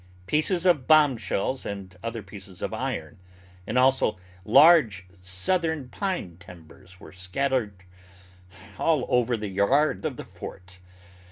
[0.25, 3.19] Pieces of bombshells and other pieces of iron,
[3.67, 7.83] and also large southern pine timbers were scattered
[8.79, 10.79] all over the yard of the fort.